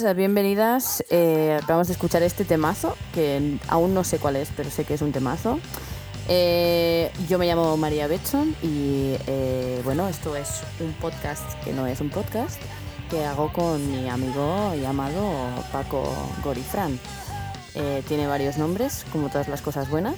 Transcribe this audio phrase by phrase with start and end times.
[0.00, 1.04] Eh, bienvenidas.
[1.10, 4.94] Eh, acabamos de escuchar este temazo, que aún no sé cuál es, pero sé que
[4.94, 5.60] es un temazo.
[6.28, 11.86] Eh, yo me llamo María Betson y eh, bueno, esto es un podcast que no
[11.86, 12.60] es un podcast
[13.10, 15.30] que hago con mi amigo llamado
[15.70, 16.02] Paco
[16.42, 16.98] Gorifran.
[18.08, 20.16] Tiene varios nombres, como todas las cosas buenas.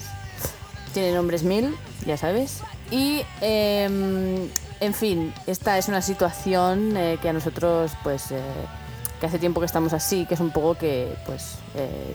[0.93, 1.75] Tiene nombres mil,
[2.06, 2.61] ya sabes.
[2.91, 4.49] Y em,
[4.81, 8.33] en fin, esta es una situación que a nosotros, pues,
[9.21, 12.15] que hace tiempo que estamos así, que es un poco que, pues, eh,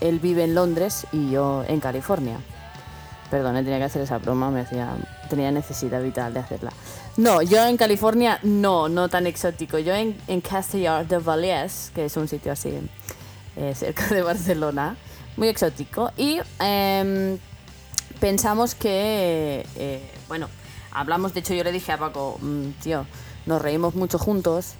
[0.00, 2.38] él vive en Londres y yo en California.
[3.30, 4.96] Perdón, eh, tenía que hacer esa broma, me hacía,
[5.28, 6.72] tenía necesidad vital de hacerla.
[7.16, 9.78] No, yo en California no, no tan exótico.
[9.78, 12.72] Yo en, en Castellar de Vallès, que es un sitio así
[13.56, 14.96] eh, cerca de Barcelona,
[15.36, 16.10] muy exótico.
[16.16, 17.38] Y em,
[18.18, 19.64] pensamos que,
[20.28, 20.48] bueno,
[20.92, 23.06] hablamos, de hecho yo le dije a Paco, "Mm, tío,
[23.46, 24.74] nos reímos mucho juntos,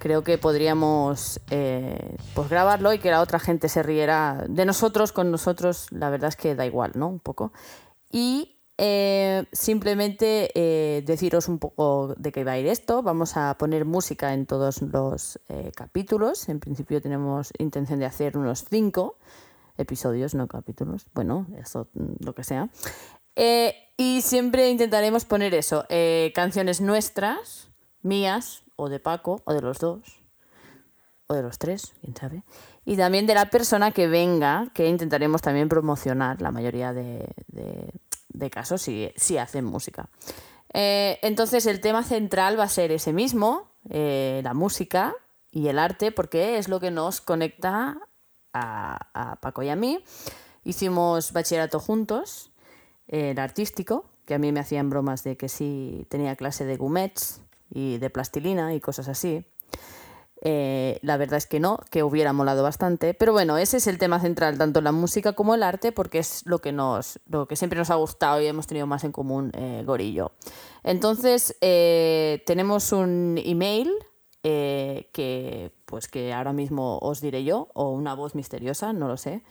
[0.00, 5.12] creo que podríamos eh, pues grabarlo y que la otra gente se riera de nosotros,
[5.12, 7.06] con nosotros, la verdad es que da igual, ¿no?
[7.06, 7.52] Un poco.
[8.10, 13.02] Y eh, simplemente eh, deciros un poco de qué va a ir esto.
[13.02, 15.38] Vamos a poner música en todos los
[15.76, 16.48] capítulos.
[16.48, 19.18] En principio tenemos intención de hacer unos cinco
[19.76, 21.06] episodios, no capítulos.
[21.14, 22.70] Bueno, eso mm, lo que sea.
[23.96, 25.86] Y siempre intentaremos poner eso,
[26.34, 27.70] canciones nuestras,
[28.02, 30.00] mías, o de Paco, o de los dos,
[31.26, 32.42] o de los tres, quién sabe.
[32.84, 38.50] Y también de la persona que venga, que intentaremos también promocionar la mayoría de, de-
[38.50, 40.08] casos si, si hacen música.
[40.72, 45.14] Eh, entonces el tema central va a ser ese mismo, eh, la música
[45.50, 47.98] y el arte, porque es lo que nos conecta
[48.52, 50.02] a, a Paco y a mí.
[50.64, 52.50] Hicimos bachillerato juntos,
[53.08, 56.76] eh, el artístico, que a mí me hacían bromas de que sí tenía clase de
[56.76, 59.46] gumets y de plastilina y cosas así.
[60.42, 63.14] Eh, la verdad es que no, que hubiera molado bastante.
[63.14, 66.42] Pero bueno, ese es el tema central, tanto la música como el arte, porque es
[66.46, 69.52] lo que, nos, lo que siempre nos ha gustado y hemos tenido más en común
[69.54, 70.32] eh, Gorillo.
[70.82, 73.90] Entonces, eh, tenemos un email
[74.42, 79.42] que, pues que ahora mismo os diré yo, o una voz misteriosa, no lo sé.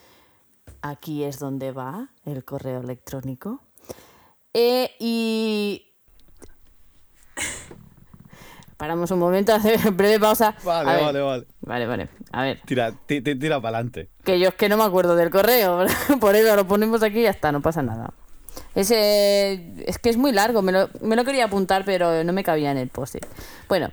[0.81, 3.61] Aquí es donde va el correo electrónico.
[4.51, 5.88] Y
[8.79, 10.55] Paramos un momento, hacer breve pausa.
[10.63, 11.03] Vale, ver.
[11.03, 11.45] vale, vale.
[11.59, 12.07] Vale, vale.
[12.31, 14.07] A ver, Tira, ti- ti- tira para adelante.
[14.23, 15.85] que yo es que no me acuerdo del correo,
[16.21, 18.13] por eso lo ponemos aquí y ya está, no pasa nada.
[18.75, 22.43] Ese, es que es muy largo, me lo, me lo quería apuntar, pero no me
[22.43, 23.15] cabía en el post
[23.67, 23.89] Bueno,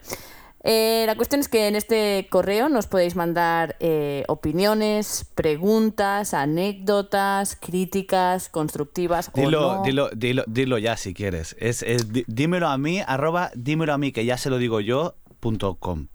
[0.68, 7.54] eh, la cuestión es que en este correo nos podéis mandar eh, opiniones, preguntas, anécdotas,
[7.54, 9.30] críticas, constructivas.
[9.32, 9.82] o Dilo, no.
[9.84, 11.54] dilo, dilo, dilo ya si quieres.
[11.60, 15.14] Es, es dímelo a mí, arroba dímelo a mí, que ya se lo digo yo,
[15.38, 16.08] punto com.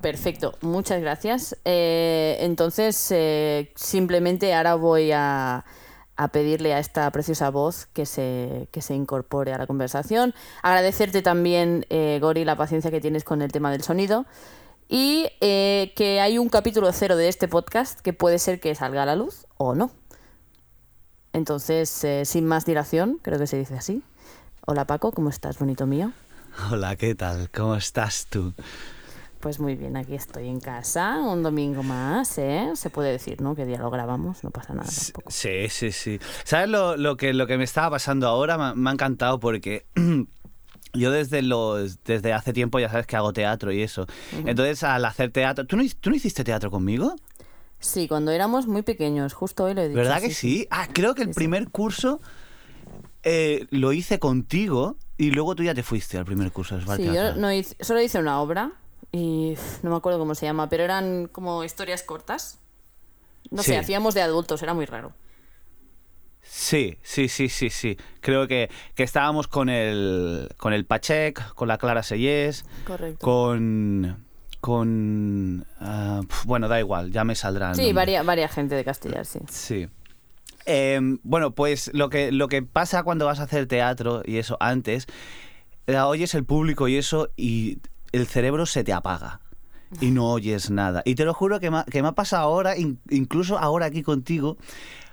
[0.00, 1.58] Perfecto, muchas gracias.
[1.66, 5.66] Eh, entonces, eh, simplemente ahora voy a,
[6.20, 10.34] a pedirle a esta preciosa voz que se, que se incorpore a la conversación.
[10.62, 14.26] Agradecerte también, eh, Gori, la paciencia que tienes con el tema del sonido.
[14.86, 19.04] Y eh, que hay un capítulo cero de este podcast que puede ser que salga
[19.04, 19.92] a la luz o no.
[21.32, 24.02] Entonces, eh, sin más dilación, creo que se dice así.
[24.66, 26.12] Hola Paco, ¿cómo estás, bonito mío?
[26.70, 27.48] Hola, ¿qué tal?
[27.50, 28.52] ¿Cómo estás tú?
[29.40, 32.72] Pues muy bien, aquí estoy en casa, un domingo más, ¿eh?
[32.74, 33.54] Se puede decir, ¿no?
[33.54, 35.30] Que día lo grabamos, no pasa nada tampoco.
[35.30, 36.20] Sí, sí, sí.
[36.44, 38.58] ¿Sabes lo, lo que, lo que me estaba pasando ahora?
[38.58, 39.86] Me, me ha encantado porque
[40.92, 44.06] yo desde, los, desde hace tiempo ya sabes que hago teatro y eso.
[44.44, 45.64] Entonces, al hacer teatro...
[45.66, 47.16] ¿tú no, ¿Tú no hiciste teatro conmigo?
[47.78, 49.96] Sí, cuando éramos muy pequeños, justo hoy lo he dicho.
[49.98, 50.66] ¿Verdad que sí?
[50.70, 51.38] Ah, creo que el Sí, sí.
[51.38, 52.20] primer curso
[53.22, 57.04] eh, lo hice contigo y luego tú ya te fuiste al primer curso de Sí,
[57.04, 58.72] yo no hice, solo hice una obra
[59.12, 62.58] y no me acuerdo cómo se llama, pero eran como historias cortas.
[63.50, 63.70] No Sí.
[63.72, 65.12] sé, hacíamos de adultos, era muy raro.
[66.42, 67.96] Sí, sí, sí, sí, sí.
[68.20, 73.18] Creo que, que estábamos con el, con el Pachek, con la Clara Sellés, Correcto.
[73.24, 74.24] con...
[74.60, 77.70] con ah, bueno, da igual, ya me saldrá.
[77.70, 77.94] el Sí, nombre.
[77.94, 79.38] varia, varia gente de Castellar, sí.
[79.48, 79.88] Sí.
[80.66, 84.56] Em, bueno, pues lo que, lo que pasa cuando vas a hacer teatro y eso
[84.60, 85.06] antes,
[85.86, 87.78] eh, oyes el público y eso y
[88.12, 89.40] el cerebro se te apaga
[90.00, 91.02] y no oyes nada.
[91.04, 93.86] Y te lo juro que me, ha- que me ha pasado ahora, in- incluso ahora
[93.86, 94.56] aquí contigo,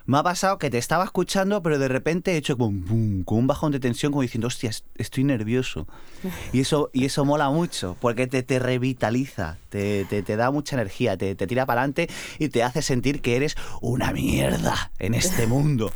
[0.06, 3.40] me ha pasado que te estaba escuchando, pero de repente he hecho como un, como
[3.40, 5.86] un bajón de tensión, como diciendo, hostia, est- estoy nervioso.
[6.52, 10.76] Y eso, y eso mola mucho, porque te, te revitaliza, te, te- te da mucha
[10.76, 12.08] energía, te, te tira para adelante
[12.38, 15.90] y te hace sentir que eres una mierda en este mundo.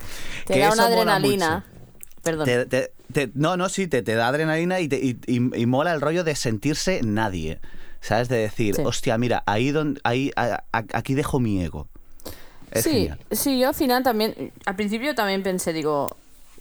[0.46, 1.64] Te Que da eso una adrenalina.
[2.22, 2.44] Perdón.
[2.46, 5.92] Te- te- te- no, no, sí, te, da adrenalina y, te- y- y- y mola
[5.92, 7.60] el rollo de sentirse nadie.
[8.00, 8.28] ¿Sabes?
[8.28, 8.82] De decir, Sí.
[8.84, 11.86] hostia, mira, ahí donde, ahí, a- a- aquí dejo mi ego.
[12.72, 13.18] Es sí, genial.
[13.30, 16.16] sí, yo al final también, al principio también pensé, digo,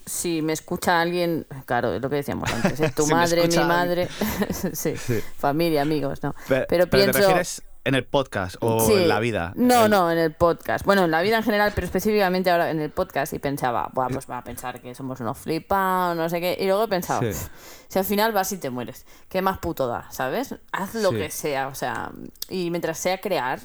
[0.05, 2.91] si me escucha alguien, claro, es lo que decíamos antes, ¿eh?
[2.95, 4.07] tu Si madre, mi madre,
[4.73, 4.93] sí,
[5.37, 6.35] familia, amigos, no.
[6.47, 7.17] Pe- Pero, ¿Te pienso...
[7.19, 8.93] refieres en el podcast o Sí.
[8.93, 9.53] en la vida?
[9.55, 10.85] No, El- no, en el podcast.
[10.85, 14.09] Bueno, en la vida en general, pero específicamente ahora en el podcast y pensaba, Buah,
[14.09, 16.57] pues va a pensar que somos unos flipados, no sé qué.
[16.59, 17.27] Y luego he pensado, Sí.
[17.29, 17.47] "Pff,
[17.87, 20.05] si al final vas y te mueres, ¿qué más puto da?
[20.11, 20.55] ¿Sabes?
[20.71, 21.15] Haz lo Sí.
[21.17, 22.11] que sea, o sea,
[22.49, 23.59] y mientras sea crear,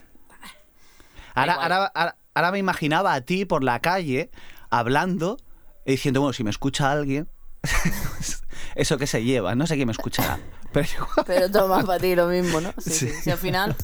[1.35, 4.31] ahora, ahora, ahora me imaginaba a ti por la calle
[4.71, 5.37] hablando
[5.85, 7.29] y diciendo, bueno, si me escucha alguien,
[8.76, 10.38] eso que se lleva, no sé quién me escuchará.
[10.73, 12.73] Pero pero toma para ti lo mismo, ¿no?
[12.78, 13.75] Sí, sí, al final.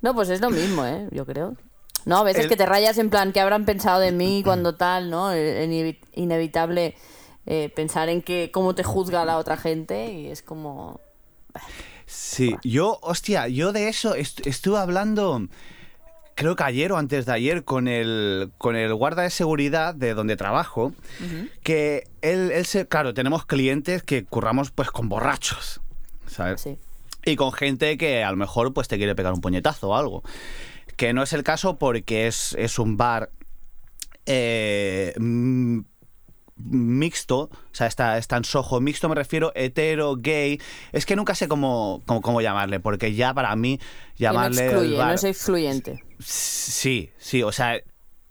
[0.00, 1.06] No, pues es lo mismo, ¿eh?
[1.10, 1.56] Yo creo.
[2.06, 4.74] No, a veces El- que te rayas en plan, ¿qué habrán pensado de mí cuando
[4.74, 5.30] tal, ¿no?
[5.32, 6.94] Eh, inevi- Inevitable
[7.46, 11.00] eh, pensar en que cómo te juzga la otra gente y es como.
[12.06, 15.46] Sí, yo, hostia, yo de eso est- estuve hablando,
[16.34, 20.14] creo que ayer o antes de ayer, con el, con el guarda de seguridad de
[20.14, 20.92] donde trabajo,
[21.62, 25.80] que él, él se, claro, tenemos clientes que curramos pues con borrachos,
[26.26, 26.60] ¿sabes?
[26.60, 26.78] Sí.
[27.24, 30.22] Y con gente que a lo mejor pues te quiere pegar un puñetazo o algo.
[30.96, 33.30] Que no es el caso porque es, es un bar
[34.26, 35.14] eh,
[36.64, 40.60] mixto, o sea, está, está en sojo mixto, me refiero hetero, gay.
[40.92, 43.86] Es que nunca sé cómo, cómo, cómo llamarle, porque ya para mí no
[44.18, 46.02] llamarle el excluye, bar- no es excluyente.
[46.18, 47.80] Sí, sí, o sea,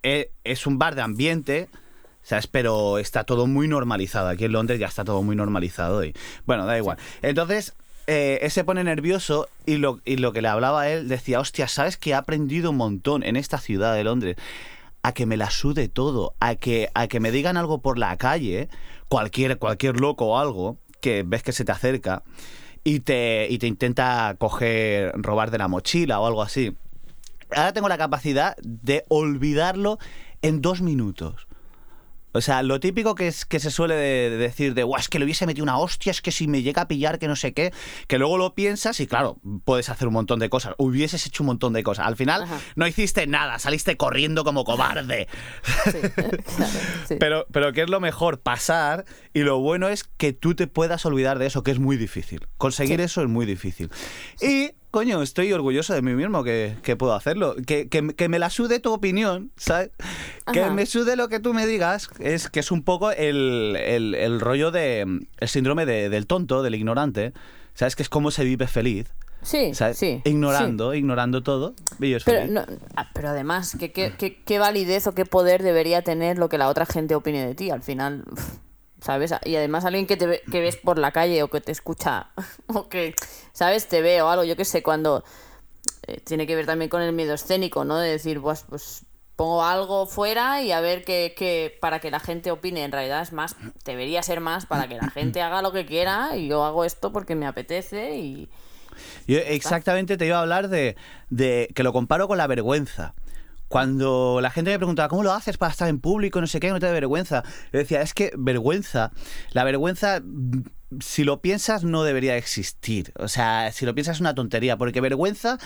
[0.03, 1.69] e- es un bar de ambiente,
[2.23, 2.47] ¿sabes?
[2.47, 4.29] Pero está todo muy normalizado.
[4.29, 6.13] Aquí en Londres ya está todo muy normalizado y,
[6.45, 6.97] bueno, da igual.
[7.21, 7.73] Entonces,
[8.07, 11.39] eh, él se pone nervioso y lo, y lo que le hablaba a él decía,
[11.39, 14.37] hostia, ¿sabes que he aprendido un montón en esta ciudad de Londres?
[15.03, 18.15] A que me la sude todo, a que, a que me digan algo por la
[18.17, 18.69] calle,
[19.09, 22.23] cualquier, cualquier loco o algo, que ves que se te acerca
[22.83, 26.75] y te, y te intenta coger, robar de la mochila o algo así
[27.55, 29.99] ahora tengo la capacidad de olvidarlo
[30.41, 31.47] en dos minutos.
[32.33, 35.09] O sea, lo típico que, es, que se suele de- de decir de, "Buah, es
[35.09, 37.35] que le hubiese metido una hostia, es que si me llega a pillar, que no
[37.35, 37.73] sé qué,
[38.07, 40.73] que luego lo piensas y claro, puedes hacer un montón de cosas.
[40.77, 42.07] Hubieses hecho un montón de cosas.
[42.07, 42.59] Al final Ajá.
[42.75, 45.27] no hiciste nada, saliste corriendo como cobarde.
[45.91, 46.37] Sí, claro,
[47.07, 47.15] sí.
[47.19, 48.39] Pero, pero ¿qué es lo mejor?
[48.41, 51.97] Pasar y lo bueno es que tú te puedas olvidar de eso, que es muy
[51.97, 52.47] difícil.
[52.57, 53.03] Conseguir Sí.
[53.05, 53.89] eso es muy difícil.
[54.41, 57.55] Y, coño, estoy orgulloso de mí mismo que, que puedo hacerlo.
[57.65, 59.91] Que, que- que me la sude tu opinión, ¿sabes?
[60.53, 64.15] Que me sude lo que tú me digas, es que es un poco el, el-
[64.15, 65.01] el rollo de...
[65.37, 67.33] el síndrome de- del tonto, del ignorante.
[67.73, 67.95] ¿Sabes?
[67.95, 69.07] Que es como se vive feliz.
[69.43, 69.97] Sí, ¿sabes?
[69.97, 70.21] sí.
[70.25, 71.73] Ignorando, ignorando todo.
[72.25, 76.37] Pero, no- ah, pero además, ¿qué, qué, qué- qué validez o qué poder debería tener
[76.37, 77.71] lo que la otra gente opine de ti?
[77.71, 78.23] Al final,
[79.01, 79.33] ¿sabes?
[79.43, 82.27] Y además alguien que te ve- que ves por la calle o que te escucha
[82.67, 83.13] o que,
[83.51, 83.87] ¿sabes?
[83.87, 85.23] Te ve o algo, yo qué sé, cuando
[86.07, 87.97] eh, tiene que ver también con el miedo escénico, ¿no?
[87.97, 89.03] De decir, pues, pues
[89.35, 92.83] pongo algo fuera y a ver qué- para que la gente opine.
[92.83, 93.55] En realidad es más,
[93.85, 97.11] debería ser más para que la gente haga lo que quiera y yo hago esto
[97.11, 98.49] porque me apetece y...
[99.25, 100.95] Yo exactamente te iba a hablar de,
[101.29, 103.15] de que lo comparo con la vergüenza.
[103.71, 106.41] Cuando la gente me preguntaba, ¿cómo lo haces para estar en público?
[106.41, 107.41] No sé qué, no te da vergüenza.
[107.71, 109.13] Yo decía, es que vergüenza,
[109.53, 110.63] la vergüenza, mm,
[110.99, 113.13] si lo piensas, no debería existir.
[113.17, 115.57] O sea, si lo piensas es una tontería, porque vergüenza,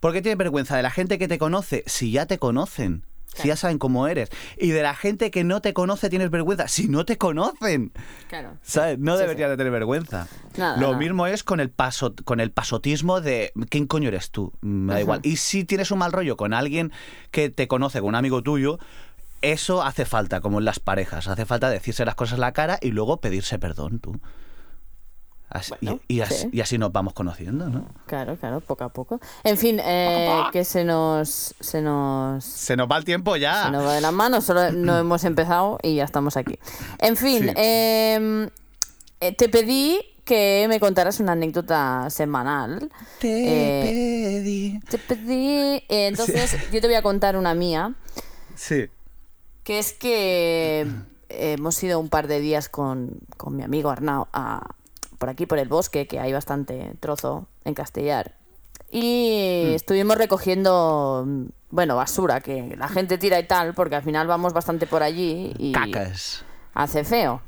[0.00, 0.76] ¿por qué tienes vergüenza?
[0.76, 3.06] De la gente que te conoce, si ya te conocen.
[3.36, 3.56] Si ya Claro.
[3.56, 4.30] saben cómo eres.
[4.58, 6.68] Y de la gente que no te conoce tienes vergüenza.
[6.68, 7.92] Si no te conocen.
[8.28, 8.56] Claro.
[8.62, 8.98] ¿Sabes?
[8.98, 10.26] No Sí, deberías de tener vergüenza.
[10.56, 10.98] Nada, Lo nada.
[10.98, 14.52] mismo es con el paso, con el pasotismo de ¿quién coño eres tú?
[14.60, 15.00] Me da Ajá.
[15.02, 15.20] igual.
[15.22, 16.92] Y si tienes un mal rollo con alguien
[17.30, 18.78] que te conoce, con un amigo tuyo,
[19.42, 21.28] eso hace falta, como en las parejas.
[21.28, 24.18] Hace falta decirse las cosas a la cara y luego pedirse perdón tú.
[25.48, 26.48] Así- y- Bueno, y, así, sí.
[26.52, 27.86] y así nos vamos conociendo, ¿no?
[28.06, 29.20] Claro, claro, poco a poco.
[29.44, 33.64] En fin, eh, que se nos, se nos, Se nos va el tiempo ya.
[33.64, 36.58] se nos va de las manos, solo no hemos empezado y ya estamos aquí.
[36.98, 37.52] En fin, Sí.
[37.56, 38.48] em,
[39.20, 42.90] eh, te pedí que me contaras una anécdota semanal.
[43.20, 44.80] Te Eh, pedí.
[44.90, 47.94] Te pedí, eh, entonces yo te voy a contar una mía,
[48.56, 48.86] Sí.
[49.62, 50.88] que es que
[51.28, 54.74] hemos ido un par de días con, con mi amigo Arnau a,
[55.18, 58.34] por aquí, por el bosque, que hay bastante trozo en Castellar.
[58.90, 64.26] Y estuvimos recogiendo, mm, bueno, basura, que la gente tira y tal, porque al final
[64.26, 66.44] vamos bastante por allí y Cacas.
[66.74, 67.42] hace feo.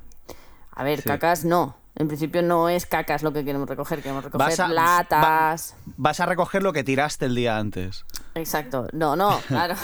[0.72, 1.08] A ver, Sí.
[1.08, 1.76] cacas no.
[1.96, 5.74] En principio no es cacas lo que queremos recoger, queremos recoger Vas a- latas.
[5.96, 8.04] Vas a recoger lo que tiraste el día antes.
[8.34, 9.74] Exacto, no, no, claro.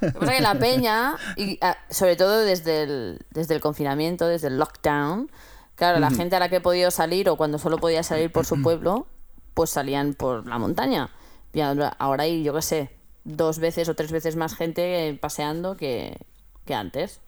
[0.00, 3.60] Lo que pasa es que la peña, y ah, sobre todo desde el, desde el
[3.60, 5.30] confinamiento, desde el lockdown,
[5.76, 8.46] claro, la gente a la que he podido salir o cuando solo podía salir por
[8.46, 9.06] su pueblo,
[9.54, 11.10] pues salían por la montaña.
[11.52, 12.90] Y ahora hay, yo qué sé,
[13.24, 16.16] dos veces o tres veces más gente eh, paseando que,
[16.64, 17.20] que antes.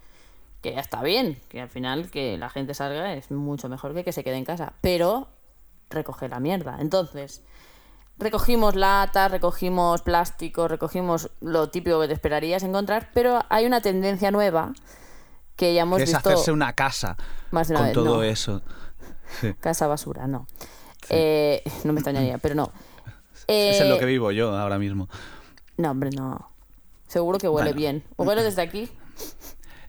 [0.62, 4.02] Que ya está bien, que al final que la gente salga es mucho mejor que
[4.02, 4.72] que se quede en casa.
[4.80, 5.28] Pero
[5.90, 6.78] recoge la mierda.
[6.80, 7.42] Entonces,
[8.18, 14.30] recogimos latas, recogimos plástico, recogimos lo típico que te esperarías encontrar, pero hay una tendencia
[14.30, 14.72] nueva
[15.56, 17.16] que ya hemos es visto hacerse una casa
[17.50, 17.94] más de una con vez.
[17.94, 18.22] todo no.
[18.22, 18.62] eso.
[19.40, 19.54] Sí.
[19.54, 20.46] Casa basura, no.
[21.10, 22.72] Eh, no me extrañaría, pero no.
[23.46, 25.08] Es en lo Eh, que vivo yo ahora mismo.
[25.76, 26.50] No, hombre, no.
[27.08, 27.76] Seguro que huele Bueno.
[27.76, 28.04] bien.
[28.16, 28.88] Huele desde aquí.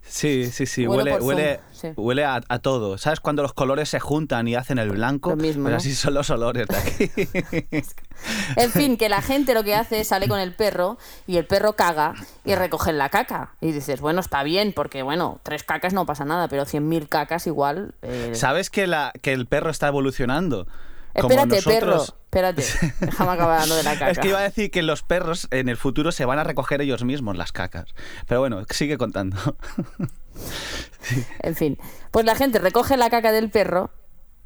[0.08, 2.02] Sí, sí, sí, Huele huele, huele, Zoom, sí.
[2.02, 2.98] huele a, a todo.
[2.98, 5.32] ¿Sabes cuando los colores se juntan y hacen el blanco?
[5.32, 5.78] Lo mismo, Pues ¿no?
[5.78, 7.12] así son los olores de aquí.
[8.56, 10.98] En fin, que la gente lo que hace es sale con el perro
[11.28, 12.14] y el perro caga
[12.46, 13.52] y recogen la caca.
[13.62, 17.10] Y dices, bueno, está bien, porque bueno, tres cacas no pasa nada, pero cien mil
[17.10, 17.94] cacas igual.
[18.02, 20.68] eh, ¿Sabes que, la, que el perro está evolucionando?
[21.20, 22.04] Como Espérate, perro.
[22.36, 22.66] Espérate.
[23.00, 24.12] Déjame acabar lo de la caca.
[24.12, 26.82] Es que iba a decir que los perros en el futuro se van a recoger
[26.82, 27.96] ellos mismos las cacas.
[28.28, 29.38] Pero bueno, sigue contando.
[31.40, 31.78] En fin,
[32.12, 33.90] pues la gente recoge la caca del perro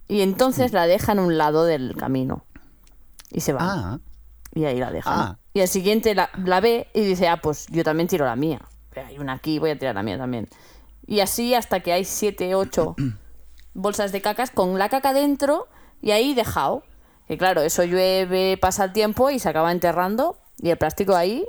[0.07, 2.45] y entonces la deja en un lado del camino.
[3.31, 3.59] Y se va.
[3.61, 3.99] Ah,
[4.53, 5.13] Y ahí la dejan.
[5.19, 5.39] Ah.
[5.53, 8.61] Y el siguiente la, la ve y dice, ah, pues yo también tiro la mía.
[8.95, 10.47] Hay una aquí, voy a tirar la mía también.
[11.07, 12.95] Y así hasta que hay siete, ocho
[13.73, 15.67] bolsas de cacas con la caca dentro
[16.01, 16.83] y ahí dejado.
[17.29, 21.45] Y claro, eso llueve, pasa el tiempo y se acaba enterrando y el plástico ahí,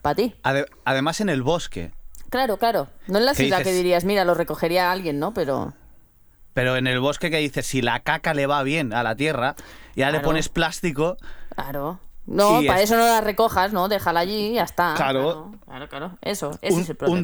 [0.00, 0.34] para ti.
[0.42, 1.92] ade- además en el bosque.
[2.30, 2.88] Claro, claro.
[3.08, 5.34] No en la ¿Qué ciudad que dirías, mira, lo recogería alguien, ¿no?
[5.34, 5.74] Pero...
[6.54, 9.56] Pero en el bosque que dices, si la caca le va bien a la tierra,
[9.96, 11.16] ya le pones plástico,
[11.54, 11.98] Claro.
[12.26, 13.88] No, para es- eso no la recojas, ¿no?
[13.88, 14.94] Déjala allí y ya está.
[14.96, 15.52] Claro.
[15.66, 15.88] Claro, claro.
[15.88, 16.18] claro.
[16.22, 17.18] Eso, ese un- es el problema.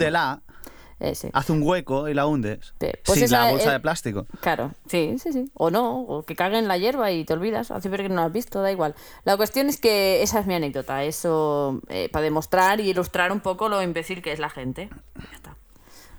[1.01, 1.31] Ese.
[1.33, 2.75] haz un hueco y la hundes.
[2.79, 4.27] Pues sin esa la bolsa de plástico.
[4.41, 5.51] Claro, sí, sí, sí.
[5.55, 7.71] O no, o que caguen la hierba y te olvidas.
[7.71, 8.95] Hace ver que no lo has visto, da igual.
[9.25, 11.03] La cuestión es que esa es mi anécdota.
[11.05, 14.91] Eso eh, para demostrar y ilustrar un poco lo imbécil que es la gente.
[15.17, 15.57] Ya está.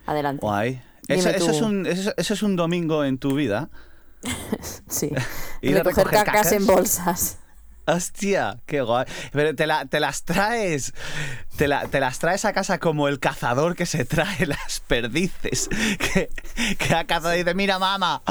[0.08, 0.42] Adelante.
[0.42, 0.82] Guay.
[1.08, 3.70] Eso, es un, eso, eso es un domingo en tu vida.
[4.88, 5.10] Sí.
[5.62, 7.38] Ir Recoger recoger cacas, en bolsas.
[7.96, 9.06] Hostia, qué guay.
[9.32, 10.94] Pero te, la- te las traes.
[11.58, 15.70] Te, la- te las traes a casa como el cazador que se trae las perdices.
[16.00, 16.30] Que,
[16.78, 18.22] que a casa dice, mira mamá,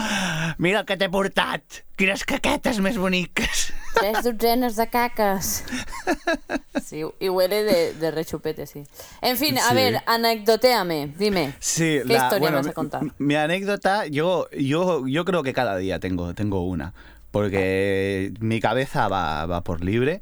[0.58, 1.62] mira que t'he portat.
[2.00, 3.74] Quines caquetes més boniques.
[4.00, 5.64] Tres dotzenas de cacas.
[6.82, 8.84] Sí, y huele de, de rechupete, sí.
[9.20, 9.74] En fin, a Sí.
[9.74, 11.52] ver, anecdoteame, dime.
[11.60, 13.02] Sí, ¿Qué la- historia bueno, vas a contar?
[13.02, 16.94] Mi, mi anécdota, yo, yo, yo creo que cada día tengo, tengo una.
[17.30, 20.20] Porque mi cabeza va, va por libre.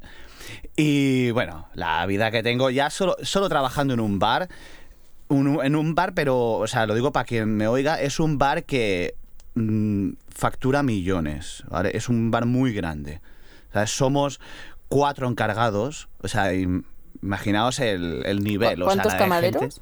[0.75, 4.47] Y bueno, la vida que tengo ya solo, solo trabajando en un bar.
[5.31, 8.37] un- en un bar, pero, o sea, lo digo para quien me oiga, es un
[8.39, 9.13] bar que
[9.53, 11.63] mm, factura millones.
[11.69, 11.91] ¿vale?
[11.95, 13.21] Es un bar muy grande.
[13.69, 14.39] O sea, somos
[14.87, 16.09] cuatro encargados.
[16.23, 16.83] O sea, im-
[17.21, 18.79] imaginaos el, el nivel.
[18.79, 19.23] ¿Cu- o sea, ¿Cuántos gente.
[19.23, 19.81] camareros?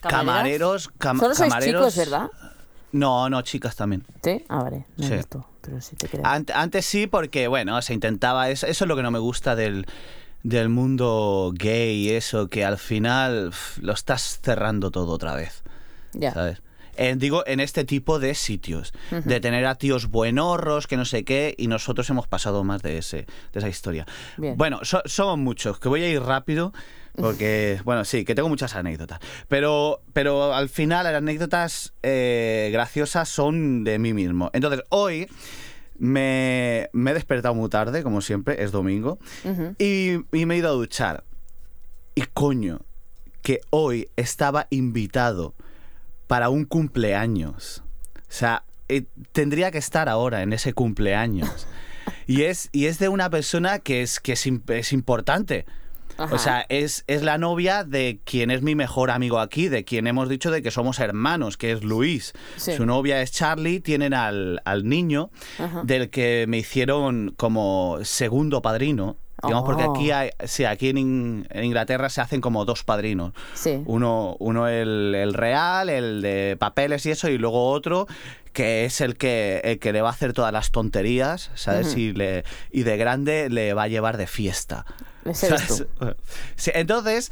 [0.00, 1.92] Camareros, cam- Solo sois camareros.
[1.92, 2.28] chicos, ¿verdad?
[2.92, 4.04] No, no, chicas también.
[4.22, 5.14] Sí, ah, vale, no Sí.
[5.16, 6.22] visto, pero sí te creo.
[6.24, 8.50] Ant- antes sí, porque, bueno, se intentaba.
[8.50, 9.86] Eso, eso es lo que no me gusta del,
[10.42, 15.62] del mundo gay eso, que al final lo estás cerrando todo otra vez.
[16.12, 16.32] ya.
[16.32, 16.62] ¿Sabes?
[17.16, 21.54] Digo, en este tipo de sitios, de tener a tíos buenorros, que no sé qué,
[21.56, 24.06] y nosotros hemos pasado más de, ese, de esa historia.
[24.36, 24.56] Bien.
[24.56, 26.72] Bueno, so- somos muchos, que voy a ir rápido,
[27.16, 33.28] porque, bueno, sí, que tengo muchas anécdotas, pero, pero al final las anécdotas eh, graciosas
[33.28, 34.50] son de mí mismo.
[34.52, 35.26] Entonces, hoy
[35.98, 39.18] me, me he despertado muy tarde, como siempre, es domingo,
[39.78, 41.24] y, y me he ido a duchar.
[42.14, 42.80] Y coño,
[43.42, 45.54] que hoy estaba invitado
[46.30, 47.82] para un cumpleaños.
[48.16, 51.66] O sea, eh, tendría que estar ahora en ese cumpleaños.
[52.28, 55.66] Y es, y es de una persona que es, que es, im- es importante.
[56.18, 56.32] Ajá.
[56.32, 60.06] O sea, es, es la novia de quien es mi mejor amigo aquí, de quien
[60.06, 62.32] hemos dicho de que somos hermanos, que es Luis.
[62.56, 62.74] Sí.
[62.76, 65.82] Su novia es Charlie, tienen al, al niño, Ajá.
[65.84, 69.16] del que me hicieron como segundo padrino.
[69.42, 69.94] Digamos, porque Oh.
[69.94, 73.32] aquí, hay, sí, aquí en, In- en Inglaterra se hacen como dos padrinos.
[73.54, 73.82] Sí.
[73.86, 78.06] Uno, uno el, el real, el de papeles y eso, y luego otro
[78.52, 81.88] que es el que, el que le va a hacer todas las tonterías, ¿sabes?
[81.92, 81.98] Ujú.
[82.00, 84.84] y, le, y de grande le va a llevar de fiesta.
[85.32, 85.86] ¿Sabes?
[86.56, 87.30] Sí, entonces,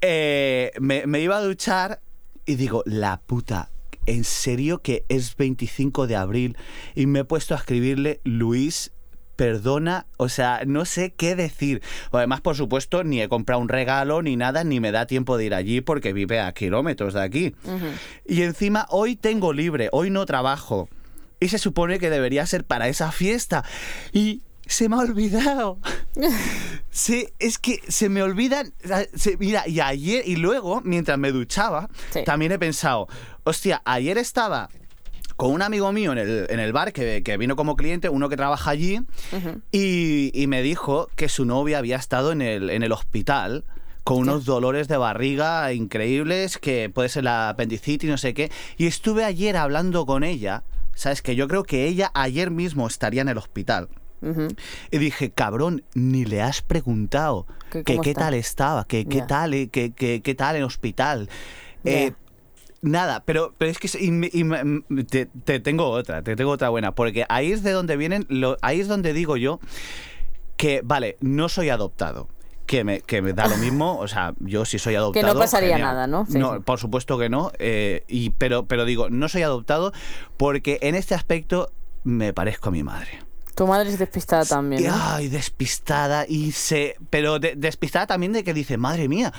[0.00, 2.00] eh, me, me iba a duchar
[2.44, 3.70] y digo, la puta,
[4.06, 6.56] ¿en serio que es 25 de abril?
[6.94, 8.92] Y me he puesto a escribirle, Luis,
[9.36, 11.82] perdona, o sea, no sé qué decir.
[12.12, 15.44] Además, por supuesto, ni he comprado un regalo ni nada, ni me da tiempo de
[15.44, 17.54] ir allí porque vive a kilómetros de aquí.
[18.26, 20.88] Y encima, hoy tengo libre, hoy no trabajo.
[21.38, 23.62] Y se supone que debería ser para esa fiesta.
[24.12, 25.78] Y se me ha olvidado.
[26.90, 28.72] Sí, es que se me olvidan.
[29.14, 32.20] se- mira, y ayer, y luego, mientras me duchaba, Sí.
[32.24, 33.06] también he pensado,
[33.44, 34.70] hostia, ayer estaba
[35.36, 38.28] con un amigo mío en el, en el bar que, que vino como cliente, uno
[38.28, 39.00] que trabaja allí,
[39.72, 43.64] y, y me dijo que su novia había estado en el, en el hospital
[44.04, 48.50] con unos dolores de barriga increíbles, que puede ser la apendicitis, no sé qué.
[48.76, 50.62] Y estuve ayer hablando con ella,
[50.94, 51.22] ¿sabes?
[51.22, 53.88] Que yo creo que ella ayer mismo estaría en el hospital.
[54.90, 59.50] Y dije, cabrón, ni le has preguntado ¿Qué- que qué tal estaba, que qué tal,
[59.70, 61.28] que, qué tal en hospital.
[61.84, 62.12] Eh,
[62.86, 66.68] nada, pero, pero es que y y me- te, te tengo otra, te tengo otra
[66.70, 69.60] buena, porque ahí es de donde vienen, lo- ahí es donde digo yo
[70.56, 72.28] que, vale, no soy adoptado.
[72.66, 75.38] Que me, que me da lo mismo, o sea, yo si soy adoptado.
[75.38, 75.88] pasaría genial.
[75.94, 76.26] nada, ¿no?
[76.26, 76.60] Sí, no, sí.
[76.64, 77.52] por supuesto que no.
[77.60, 79.92] eh, y, pero, pero digo, no soy adoptado
[80.36, 81.70] porque en este aspecto
[82.02, 83.20] me parezco a mi madre.
[83.56, 84.88] Tu madre es despistada también.
[84.92, 86.96] Ay, despistada y se...
[87.10, 89.32] Pero de- despistada también de que dice, madre mía,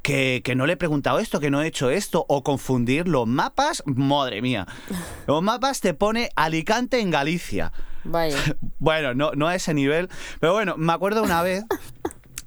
[0.00, 3.26] que, que no le he preguntado esto, que no he hecho esto, o confundir los
[3.26, 4.66] mapas, madre mía.
[5.26, 7.72] Los mapas te pone Alicante en Galicia.
[8.04, 8.38] Vaya.
[8.78, 10.08] Bueno, no, no a ese nivel,
[10.40, 11.64] pero bueno, me acuerdo una vez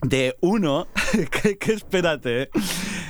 [0.04, 0.88] de uno,
[1.42, 2.50] que, que espérate, ¿eh?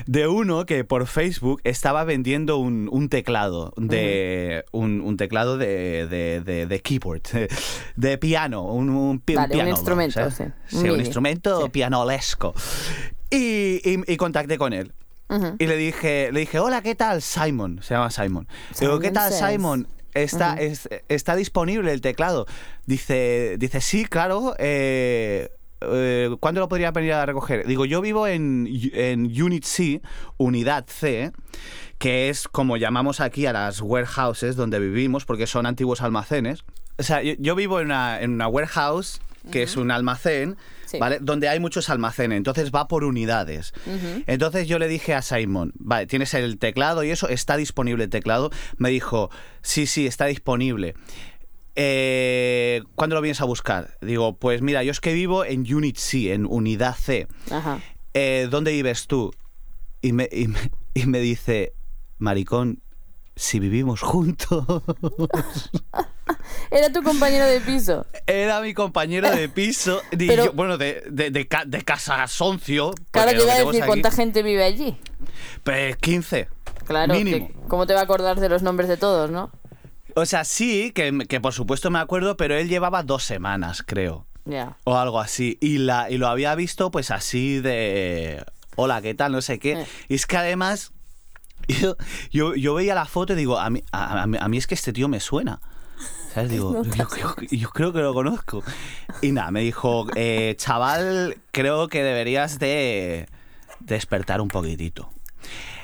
[0.07, 6.07] De uno que por Facebook estaba vendiendo un, un teclado, de un, un teclado de,
[6.07, 7.21] de, de- de keyboard,
[7.95, 10.45] de piano, un, un, Vale, un instrumento, sí.
[10.67, 11.69] Sí, Un instrumento Sí.
[11.69, 12.53] pianolesco.
[13.29, 14.93] Y, y- y contacté con él.
[15.59, 17.81] Y le dije, le dije, hola, ¿qué tal, Simon?
[17.83, 18.47] Se llama Simon.
[18.79, 19.51] Digo, ¿qué Simon tal, says.
[19.51, 19.87] Simon?
[20.13, 22.45] Está, es- está disponible el teclado.
[22.85, 24.55] Dice, dice sí, claro.
[24.57, 25.49] eh,
[25.81, 27.65] eh, ¿Cuándo lo podría venir a recoger?
[27.67, 30.01] Digo, yo vivo en, en Unit C,
[30.37, 31.31] Unidad C,
[31.97, 36.63] que es como llamamos aquí a las warehouses donde vivimos, porque son antiguos almacenes.
[36.97, 40.99] O sea, yo, yo vivo en una, en una warehouse, que es un almacén, Sí.
[40.99, 41.17] ¿vale?
[41.19, 43.73] Donde hay muchos almacenes, entonces va por unidades.
[44.25, 48.09] Entonces yo le dije a Simon, vale, tienes el teclado y eso, está disponible el
[48.09, 48.51] teclado.
[48.77, 49.29] Me dijo,
[49.61, 50.95] sí, sí, está disponible.
[51.79, 53.97] Eh, ¿Cuándo lo vienes a buscar?
[54.01, 57.27] Digo, pues mira, yo es que vivo en Unit C, en Unidad C.
[57.51, 57.79] Ajá.
[58.15, 59.31] Eh, ¿Dónde vives tú?
[60.01, 61.73] Y me, y me- y me dice,
[62.17, 62.81] maricón,
[63.35, 64.65] si vivimos juntos.
[66.71, 68.05] Era tu compañero de piso.
[68.25, 72.25] Era mi compañero de piso, y Pero- yo- bueno, de, de, de, ca- de casa
[72.27, 72.91] soncio.
[73.11, 73.87] Claro, te iba a decir aquí.
[73.87, 74.97] cuánta gente vive allí.
[75.63, 76.47] Pues 15.
[76.85, 77.47] Claro, Mínimo.
[77.49, 79.51] que- ¿cómo te va a acordar de los nombres de todos, no?
[80.19, 84.25] O sea, sí, que, que por supuesto me acuerdo, pero él llevaba dos semanas, creo.
[84.83, 85.59] O algo así.
[85.61, 88.43] Y, la, y lo había visto pues así de...
[88.75, 89.31] Hola, ¿qué tal?
[89.31, 89.73] No sé qué.
[89.73, 89.85] Eh.
[90.09, 90.91] Y es que además...
[91.67, 91.97] Yo,
[92.31, 94.67] yo, yo veía la foto y digo, a mí, a, a mí, a mí es
[94.67, 95.59] que este tío me suena.
[96.33, 96.49] ¿Sabes?
[96.49, 98.63] Digo, yo, yo- yo creo que lo conozco.
[99.21, 103.27] Y nada, me dijo, eh, chaval, creo que deberías de
[103.81, 105.09] despertar un poquitito.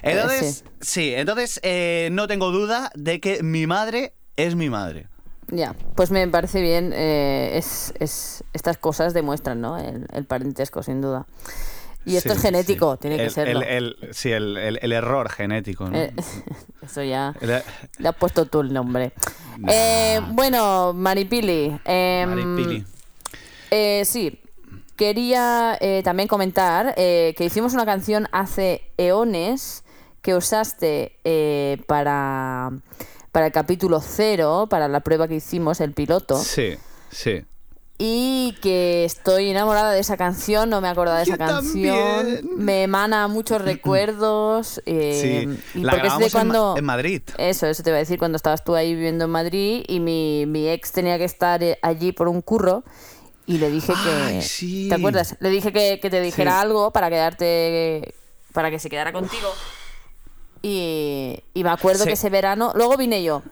[0.02, 5.08] Entonces, sí, entonces eh, no tengo duda de que mi madre es mi madre.
[5.50, 6.92] Ya, pues me parece bien.
[6.94, 9.78] eh, es, es- estas cosas demuestran, ¿no?
[9.78, 11.26] El, el parentesco, sin duda.
[12.06, 13.00] Y esto Sí, es genético, sí.
[13.02, 13.62] tiene que El- serlo.
[13.62, 15.90] el- el- sí, el, error genético.
[15.90, 15.98] ¿no?
[15.98, 16.14] Eh,
[16.82, 17.34] eso ya.
[17.42, 17.62] El-
[18.00, 19.14] Le has puesto tú el nombre.
[19.70, 21.80] Eh, bueno, Maripili.
[21.86, 22.86] em, Maripili.
[23.72, 24.40] eh, sí,
[24.96, 29.84] quería eh, también comentar que hicimos una canción hace eones
[30.22, 31.18] que usaste
[31.88, 32.72] para,
[33.34, 36.38] para el capítulo cero, para la prueba que hicimos, el piloto.
[36.42, 36.76] Sí,
[37.12, 37.44] sí.
[37.98, 42.42] Y que estoy enamorada de esa canción, no me acordaba de Yo esa canción.
[42.58, 44.82] Me emana muchos recuerdos.
[44.86, 45.80] eh, sí.
[45.80, 46.76] y La porque es de grabamos en Ma- cuando.
[46.78, 47.22] en, Madrid.
[47.38, 50.46] Eso, eso te iba a decir cuando estabas tú ahí viviendo en Madrid y mi,
[50.48, 52.84] mi ex tenía que estar eh, allí por un curro
[53.46, 54.42] y le dije que...
[54.42, 54.88] Sí.
[54.90, 55.36] ¿Te acuerdas?
[55.40, 56.58] Le dije que, que te dijera Sí.
[56.62, 58.14] algo para quedarte...
[58.54, 59.50] para que se quedara contigo.
[60.64, 62.72] Y, y me acuerdo Se- que ese verano...
[62.74, 63.44] Luego vine yo.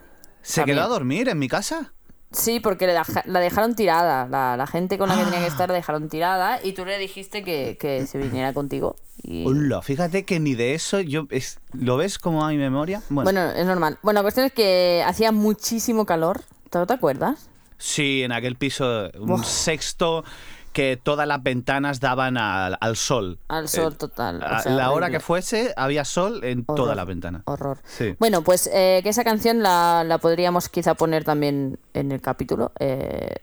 [0.41, 0.77] ¿Se también.
[0.77, 1.93] quedó a dormir en mi casa?
[2.31, 4.25] Sí, porque le deja- la dejaron tirada.
[4.29, 6.97] La, la gente con la que tenía que estar la dejaron tirada y tú le
[6.97, 8.95] dijiste que, que se viniera contigo.
[9.21, 9.45] Y...
[9.45, 13.01] Hola, fíjate que ni de eso yo es- ¿Lo ves como a mi memoria?
[13.09, 13.99] Bueno, Bueno, es normal.
[14.01, 16.41] Bueno, la cuestión es que hacía muchísimo calor.
[16.69, 17.49] ¿Te, te acuerdas?
[17.77, 20.23] sí, en aquel piso, un sexto
[20.73, 23.39] que todas las ventanas daban al, al sol.
[23.47, 24.41] Al sol Eh, total.
[24.41, 27.41] o a sea, la hora que fuese, había sol en Horror, toda la ventana.
[27.45, 27.79] Horror.
[27.85, 28.15] Sí.
[28.19, 32.71] Bueno, pues eh, que esa canción la, la podríamos quizá poner también en el capítulo.
[32.79, 33.35] Eh,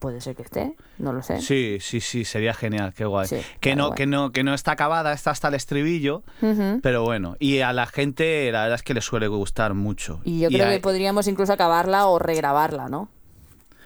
[0.00, 1.40] puede ser que esté, no lo sé.
[1.40, 3.26] Sí, sí, sí, sería genial, qué guay.
[3.26, 3.96] Sí, que, no, guay.
[3.96, 6.22] que, no, que no está acabada, está hasta el estribillo,
[6.82, 7.36] pero bueno.
[7.40, 10.20] Y a la gente la verdad es que le suele gustar mucho.
[10.24, 13.08] Y yo creo que podríamos incluso acabarla o regrabarla, ¿no?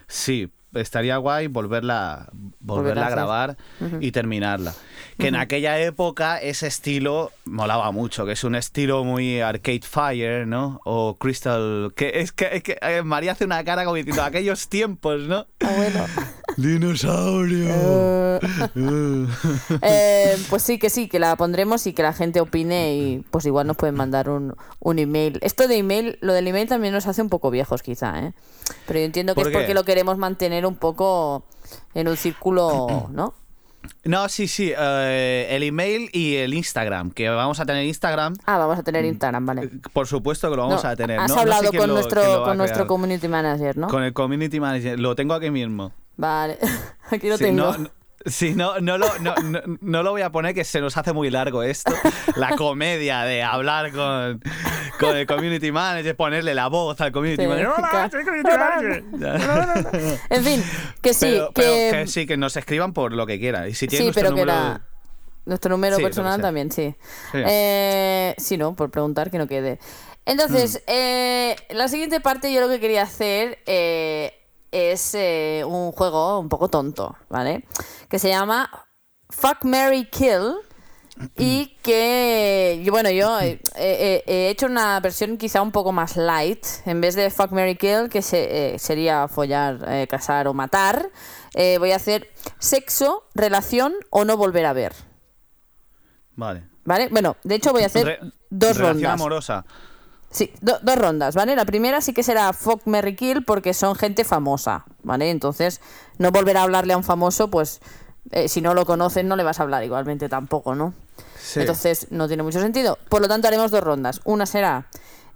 [0.06, 2.30] sí, estaría guay volverla,
[2.61, 3.56] volverla a grabar
[4.00, 4.74] y terminarla.
[5.18, 10.46] Que en aquella época ese estilo molaba mucho, que es un estilo muy Arcade Fire,
[10.46, 10.80] ¿no?
[10.85, 11.92] O Crystal...
[11.94, 15.46] Que es que, es que, eh, María hace una cara como diciendo aquellos tiempos, ¿no?
[15.61, 16.06] Ah.
[16.56, 17.68] Dinosaurio.
[17.70, 18.40] Eh,
[19.83, 23.44] eh, pues sí, que sí, que la pondremos y que la gente opine y pues
[23.46, 25.38] igual nos pueden mandar un, un email.
[25.42, 28.33] Esto de email, lo del email también nos hace un poco viejos quizá, ¿eh?
[28.87, 31.44] Pero yo entiendo que ¿Por es porque lo queremos mantener un poco
[31.94, 33.35] en un círculo, ¿no?
[34.05, 38.35] No, sí, sí, eh, el email y el Instagram, que vamos a tener Instagram.
[38.44, 39.70] Ah, vamos a tener Instagram, vale.
[39.92, 41.18] Por supuesto que lo vamos No, a tener.
[41.18, 43.88] Has No- no sé hablado quién con lo- nuestro, con nuestro community manager, ¿no?
[43.88, 45.01] Con el community manager.
[45.01, 45.92] Lo tengo aquí mismo.
[46.18, 46.59] Vale,
[47.11, 47.73] aquí lo Sí, tengo.
[47.73, 47.90] no, no-
[48.26, 51.12] sí, no, no, lo, no, no- no lo voy a poner que se nos hace
[51.12, 51.92] muy largo esto.
[52.37, 54.42] La comedia de hablar con,
[54.98, 57.68] con el community manager, ponerle la voz al community Sí, manager.
[57.76, 60.20] ¡Hola, soy community manager!
[60.30, 60.64] En fin,
[61.02, 61.62] que sí, pero, que...
[61.90, 63.68] pero que sí, que nos escriban por lo que quieran.
[63.68, 64.83] Y si tienen Sí, pero que era
[65.46, 66.94] nuestro número Sí, personal también, sí.
[67.33, 67.38] Sí.
[67.44, 69.78] Eh, sí, no, por preguntar que no quede.
[70.26, 70.90] Entonces, Mm.
[70.90, 74.35] eh, la siguiente parte yo lo que quería hacer eh,
[74.72, 77.66] es eh, un juego un poco tonto, ¿vale?
[78.09, 78.70] Que se llama
[79.28, 80.54] Fuck, Mary Kill.
[81.37, 86.64] Y que, bueno, yo eh, eh, he hecho una versión quizá un poco más light.
[86.87, 91.11] En vez de Fuck, Mary Kill, que se- eh, sería follar, eh, casar o matar,
[91.78, 94.94] voy a hacer sexo, relación o no volver a ver.
[96.37, 96.64] Vale.
[96.85, 97.09] ¿Vale?
[97.11, 99.12] Bueno, de hecho voy a hacer Re- dos relación rondas.
[99.12, 99.64] amorosa.
[100.31, 101.57] Sí, do- dos rondas, ¿vale?
[101.57, 105.31] La primera sí que será Fuck, Mary Kill porque son gente famosa, ¿vale?
[105.31, 105.81] Entonces,
[106.19, 107.81] no volver a hablarle a un famoso, pues
[108.31, 110.95] eh, si no lo conocen no le vas a hablar igualmente tampoco, ¿no?
[111.43, 111.61] Sí.
[111.61, 112.97] Entonces no tiene mucho sentido.
[113.09, 114.21] Por lo tanto haremos dos rondas.
[114.25, 114.87] Una será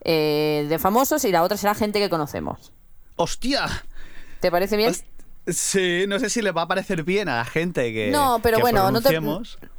[0.04, 2.70] eh, de famosos y la otra será gente que conocemos.
[3.16, 3.66] ¡Hostia!
[4.40, 4.94] ¿Te parece bien?
[5.46, 8.10] Sí, no sé si le va a parecer bien a la gente que.
[8.10, 9.20] no, pero que bueno, no te...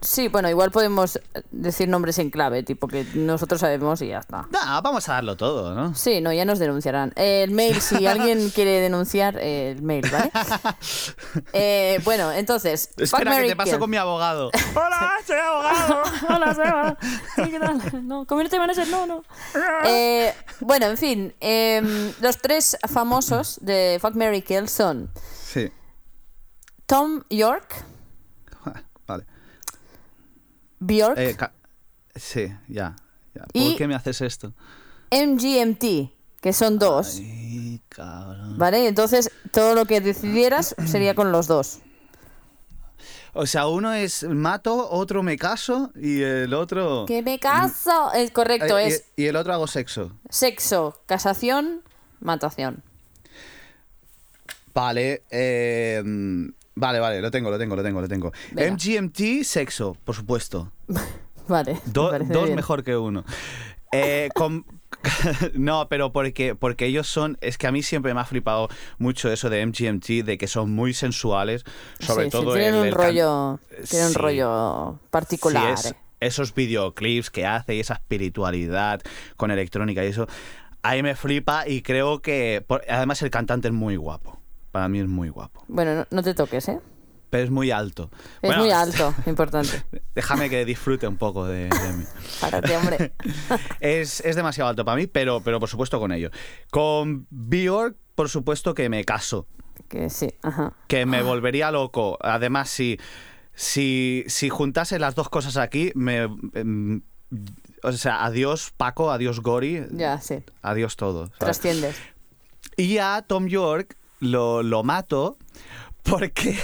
[0.01, 4.47] Sí, bueno, igual podemos decir nombres en clave, tipo que nosotros sabemos y ya está.
[4.51, 5.95] Nah, vamos a darlo todo, ¿no?
[5.95, 7.13] Sí, no, ya nos denunciarán.
[7.15, 10.32] El mail, si alguien quiere denunciar, eh, el mail, ¿vale?
[11.54, 12.89] Eh, bueno, entonces.
[12.93, 13.80] fuck, Espera, que marry, te paso kill.
[13.80, 14.51] con mi abogado.
[14.75, 16.04] Hola, soy abogado.
[16.30, 16.97] Hola, Seba.
[17.36, 18.08] Sí, ¿qué tal?
[18.08, 19.23] No, community manager, no, no.
[19.86, 21.34] Eh, bueno, en fin.
[21.39, 25.10] em, los tres famosos de Fuck Mary Kill son.
[26.85, 27.73] Tom York,
[29.07, 29.25] Vale.
[30.79, 31.35] Bjork, Eh,
[32.15, 32.95] sí, ya.
[33.33, 33.41] ya.
[33.43, 34.53] ¿Por Y- qué me haces esto?
[35.11, 37.17] MGMT, que son dos.
[37.19, 38.57] Ay, cabrón.
[38.57, 38.87] ¿Vale?
[38.87, 41.79] Entonces, todo lo que decidieras sería con los dos.
[43.33, 47.05] O sea, uno es mato, otro me caso y el otro.
[47.05, 48.11] Que me caso.
[48.13, 50.11] Es correcto, Eh, y- es y, el otro hago sexo.
[50.29, 51.81] sexo, casación,
[52.21, 52.81] matación.
[54.73, 58.31] Vale, eh, mm, vale, vale, lo tengo, lo tengo, lo tengo, lo tengo.
[58.51, 58.71] Venga.
[58.73, 60.71] MGMT, sexo, por supuesto.
[61.47, 61.79] Vale.
[61.85, 62.55] Do- dos bien.
[62.55, 63.23] mejor que uno.
[63.91, 64.65] Eh, con-
[65.53, 67.38] no, pero porque, porque ellos son.
[67.41, 70.71] Es que a mí siempre me ha flipado mucho eso de MGMT, de que son
[70.71, 71.63] muy sensuales.
[71.99, 75.73] Sobre Sí, sí, todo tienen el- un el rollo, tienen un rollo particular.
[75.73, 75.95] Es- eh.
[76.19, 79.01] esos videoclips que hace y esa espiritualidad
[79.38, 80.27] con electrónica y eso.
[80.81, 82.63] A mí me flipa y creo que.
[82.67, 84.41] por- además, el cantante es muy guapo.
[84.75, 85.63] Para mí es muy guapo.
[85.69, 86.81] Bueno, no, no te toques, ¿eh?
[87.29, 88.09] Pero es muy alto.
[88.41, 89.83] Es Bueno, muy alto, importante.
[90.13, 92.03] Déjame que disfrute un poco de, de mí.
[92.41, 93.13] Párate, hombre.
[93.79, 96.29] Es, es demasiado alto para mí, pero, pero por supuesto con ello.
[96.71, 99.47] Con Bjork, por supuesto que me caso.
[99.88, 100.73] Que sí, ajá.
[100.89, 102.17] Que me volvería loco.
[102.21, 102.99] Además, si,
[103.53, 106.23] si, si juntase las dos cosas aquí, me.
[106.53, 107.01] em,
[107.81, 110.43] o sea, adiós Paco, adiós Gori, Ya, sí.
[110.61, 111.27] adiós todo.
[111.27, 111.39] ¿sabes?
[111.39, 111.95] Trasciendes.
[112.75, 115.38] Y a Tom York lo, lo mato
[116.03, 116.57] porque,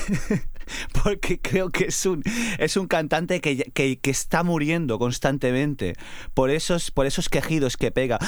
[1.03, 2.23] porque creo que es un,
[2.59, 5.95] es un cantante que, que, que está muriendo constantemente
[6.33, 8.19] por esos, por esos quejidos que pega.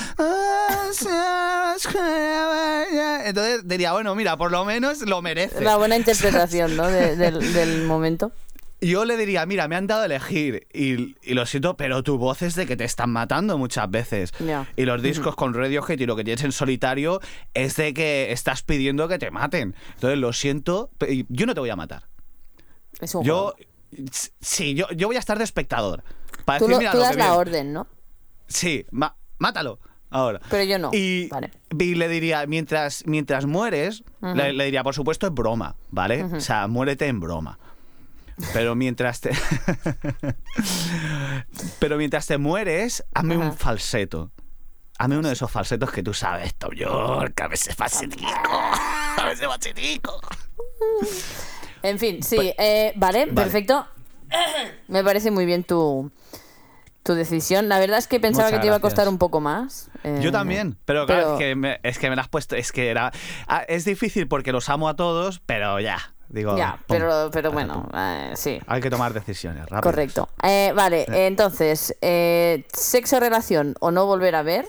[3.26, 5.62] Entonces diría, bueno, mira, por lo menos lo merece.
[5.62, 6.88] La buena interpretación, ¿no?
[6.88, 8.32] De- del, del momento.
[8.86, 12.17] Yo le diría, mira, me han dado a elegir y, y lo siento, pero tu
[12.17, 14.32] voz es de que te están matando muchas veces.
[14.76, 17.19] Y los discos con Radiohead y lo que tienes en solitario
[17.54, 19.76] es de que estás pidiendo que te maten.
[19.96, 20.89] Entonces, lo siento,
[21.30, 22.08] yo no te voy a matar.
[23.00, 23.54] Es un Yo,
[23.91, 24.13] juego.
[24.41, 26.04] sí, yo, yo voy a estar de espectador.
[26.46, 27.38] Para Tú, decir, lo- mira tú lo das que la viene.
[27.38, 27.88] orden, ¿no?
[28.48, 28.86] Sí,
[29.39, 29.80] mátalo.
[30.10, 30.39] Ahora.
[30.50, 30.91] Pero yo no.
[30.93, 31.50] Y, Vale.
[31.80, 36.24] y le diría, mientras, mientras mueres, le, le diría, por supuesto, es broma, ¿vale?
[36.26, 37.58] O sea, muérete en broma.
[38.54, 39.32] Pero mientras te.
[41.80, 43.46] Pero mientras te mueres, hazme Ajá.
[43.46, 44.32] un falseto.
[45.00, 48.30] Hazme uno de esos falsetos que tú sabes, Tom York, a veces falsetico.
[49.15, 50.19] ¿Sabes de bachitico?
[51.82, 53.34] En fin, sí, Pues- eh, vale, Vale.
[53.34, 53.88] perfecto.
[54.88, 56.12] Me parece muy bien tu,
[57.04, 57.69] tu decisión.
[57.69, 59.13] La verdad es que pensaba Muchas que te iba a costar gracias.
[59.13, 59.89] un poco más.
[60.04, 62.72] eh, Yo también, pero claro, Es, que me, es que me la has puesto, es
[62.72, 63.12] que era...
[63.48, 66.58] ah, es difícil porque los amo a todos, pero ya, digo...
[66.58, 67.54] Ya, pum, pero, pero pum.
[67.54, 68.60] bueno, eh, sí.
[68.67, 69.82] Hay que tomar decisiones, rápido.
[69.82, 70.30] Correcto.
[70.41, 74.67] Eh, vale, entonces, eh, sexo, relación o no volver a ver.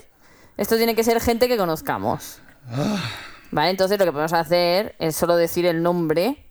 [0.57, 2.39] Esto tiene que ser gente que conozcamos.
[3.51, 6.45] Vale, entonces lo que podemos hacer es solo decir el nombre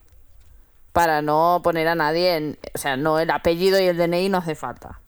[0.93, 2.59] para no poner a nadie en.
[2.75, 5.01] O sea, no el apellido y el DNI no hace falta.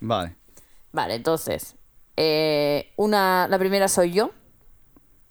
[0.00, 0.36] Vale.
[0.92, 1.74] Vale, entonces.
[2.16, 4.30] eh, una, la primera soy yo.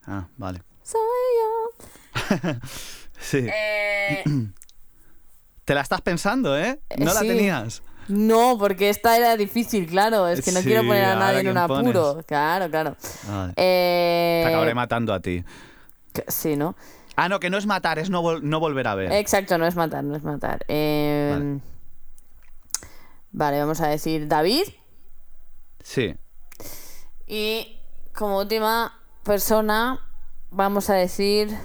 [0.05, 0.61] Ah, vale.
[0.83, 0.99] Soy
[1.39, 2.51] yo.
[3.23, 3.47] Sí.
[3.51, 4.23] Eh,
[5.65, 6.79] Te la estás pensando, ¿eh?
[6.97, 7.27] No la sí.
[7.27, 7.81] tenías.
[8.09, 10.27] no, porque esta era difícil, claro.
[10.27, 12.21] Es que no Sí, quiero poner a nadie en un apuro.
[12.27, 12.97] Claro, claro.
[13.55, 15.43] Eh, Te acabaré matando a ti.
[16.27, 16.75] Sí, ¿no?
[17.15, 19.11] Ah, no, que no es matar, es no, vol- no volver a ver.
[19.13, 20.65] Exacto, no es matar, no es matar.
[20.67, 21.59] Eh,
[23.31, 23.59] vale.
[23.59, 24.63] vamos a decir David.
[25.81, 26.15] Sí.
[27.25, 27.79] Y
[28.13, 29.99] como última persona,
[30.51, 31.55] vamos a decir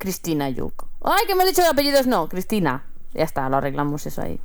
[0.00, 0.86] Cristina Yuk.
[1.04, 2.06] ¡Ay, que hemos dicho de apellidos!
[2.06, 2.84] No, Cristina.
[3.12, 4.40] Ya está, lo arreglamos eso ahí.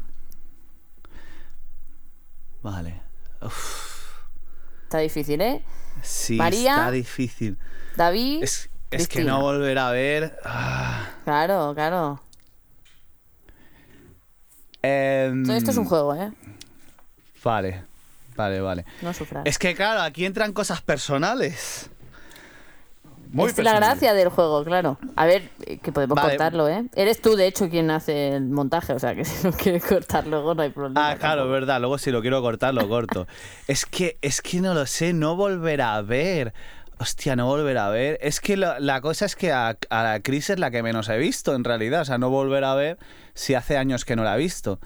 [2.61, 3.01] Vale.
[3.41, 4.19] Uf,
[4.83, 5.63] Está difícil, ¿eh?
[6.01, 6.75] sí, María.
[6.75, 7.57] está difícil.
[7.95, 8.43] David.
[8.43, 10.37] Es, es que no volver a ver.
[10.43, 11.09] ah.
[11.23, 12.21] Claro, claro.
[14.81, 16.31] Em, Todo esto es un juego, ¿eh?
[17.43, 17.85] Vale,
[18.35, 18.85] vale, vale.
[19.01, 19.45] No sufras.
[19.45, 21.89] Es que claro, aquí entran cosas personales.
[23.36, 24.98] Muy es la gracia del juego, claro.
[25.15, 26.30] A ver, eh, que podemos Vale.
[26.30, 26.86] cortarlo, ¿eh?
[26.95, 30.26] Eres tú, de hecho, quien hace el montaje, o sea que si no quieres cortar
[30.28, 31.10] luego no hay problema.
[31.12, 31.52] Ah, claro, tampoco.
[31.54, 31.80] verdad.
[31.82, 33.28] Luego si lo quiero cortar, lo corto.
[33.67, 36.54] es que, es que no lo sé, no volver a ver.
[36.98, 38.17] Hostia, no volver a ver.
[38.21, 41.10] Es que la, la cosa es que a, a la Cris es la que menos
[41.10, 42.02] he visto, en realidad.
[42.02, 42.98] O sea, no volver a ver
[43.34, 44.80] si hace años que no la he visto.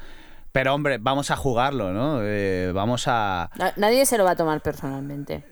[0.51, 2.21] Pero hombre, vamos a jugarlo, ¿no?
[2.23, 3.51] Eh, vamos a...
[3.55, 5.43] Na- Nadie se lo va a tomar personalmente.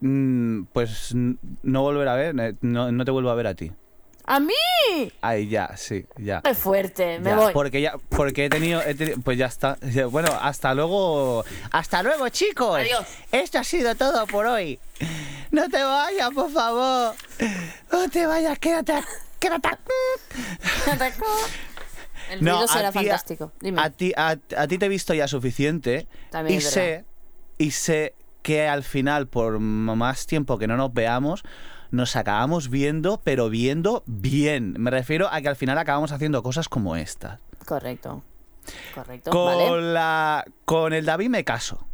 [0.00, 3.72] Mm, pues no volver a ver, eh, no, no te vuelvo a ver a ti.
[4.26, 4.54] ¡A mí!
[5.20, 6.40] Ahí ya, sí, ya.
[6.40, 7.18] ¡Qué fuerte!
[7.18, 7.52] Me Ya, voy.
[7.52, 9.76] Porque ya, porque he tenido, he pues ya está.
[10.10, 11.44] Bueno, hasta luego.
[11.70, 12.78] Hasta luego, chicos.
[12.80, 13.04] Adiós.
[13.32, 14.78] Esto ha sido todo por hoy.
[15.50, 17.14] No te vayas, por favor.
[17.92, 18.94] No te vayas, quédate,
[19.38, 19.68] quédate.
[22.30, 23.52] El ruido será ti- fantástico.
[23.60, 23.80] Dime.
[23.82, 26.06] A ti, a, a te he visto ya suficiente.
[26.30, 27.04] También y es sé,
[27.58, 31.42] y sé que al final, por más tiempo que no nos veamos,
[31.90, 34.74] nos acabamos viendo, pero viendo bien.
[34.78, 37.40] Me refiero a que al final acabamos haciendo cosas como esta.
[37.64, 38.22] Correcto.
[38.94, 39.30] Correcto.
[39.30, 39.92] Con, Vale.
[39.92, 41.86] la, con el David me caso.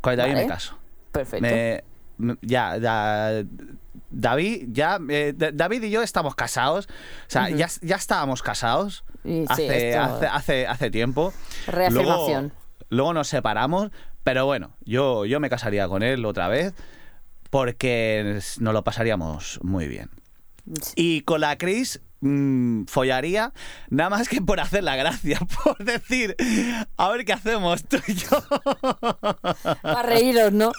[0.00, 0.44] Con el David Vale.
[0.44, 0.76] me caso.
[1.12, 1.46] Perfecto.
[1.46, 1.84] Me-
[2.18, 3.44] me- ya, ya,
[4.10, 6.86] David, ya, eh, Da- David y yo estamos casados.
[6.86, 6.90] O
[7.28, 11.32] sea, ya, ya estábamos casados Y sí, hace, esto- hace, hace, hace tiempo.
[11.66, 12.42] Reafirmación.
[12.48, 13.90] Luego, luego nos separamos,
[14.24, 16.74] pero bueno, yo, yo me casaría con él otra vez
[17.50, 20.10] porque nos lo pasaríamos muy bien.
[20.94, 23.52] Y con la Cris mm, follaría
[23.88, 26.36] nada más que por hacer la gracia, por decir,
[26.96, 28.28] a ver qué hacemos tú y yo.
[29.82, 30.70] Para reíros, ¿no?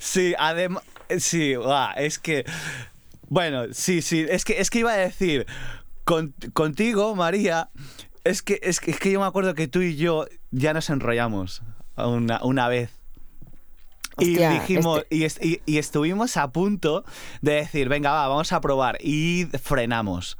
[0.00, 0.82] Sí, además,
[1.18, 2.44] sí, guau, es que,
[3.28, 5.46] bueno, sí, sí, es que, es que iba a decir,
[6.04, 7.70] con- contigo, María,
[8.24, 10.90] es que, es, que, es que yo me acuerdo que tú y yo ya nos
[10.90, 11.62] enrollamos
[11.96, 12.90] una, una vez.
[14.18, 17.02] Y dijimos, este- y, est- y- y estuvimos a punto
[17.40, 18.98] de decir, venga, va, vamos a probar.
[19.00, 20.36] Y frenamos.